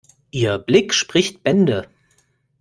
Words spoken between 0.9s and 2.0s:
spricht Bände.